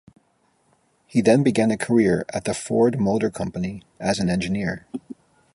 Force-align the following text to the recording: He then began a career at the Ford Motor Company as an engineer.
He 1.05 1.21
then 1.21 1.43
began 1.43 1.69
a 1.69 1.77
career 1.77 2.25
at 2.33 2.45
the 2.45 2.55
Ford 2.55 2.99
Motor 2.99 3.29
Company 3.29 3.83
as 3.99 4.17
an 4.17 4.31
engineer. 4.31 4.87